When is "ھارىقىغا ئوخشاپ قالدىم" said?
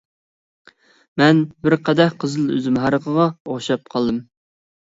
2.87-4.21